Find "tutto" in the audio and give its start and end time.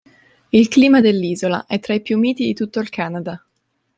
2.55-2.79